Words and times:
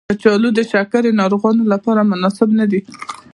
کچالو 0.09 0.49
د 0.57 0.59
شکرې 0.71 1.11
ناروغانو 1.21 1.63
لپاره 1.73 2.01
مناسب 2.11 2.49
ندی. 2.59 2.81